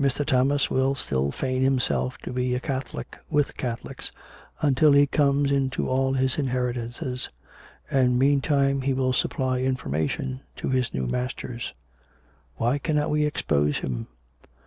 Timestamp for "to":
2.22-2.32, 10.56-10.70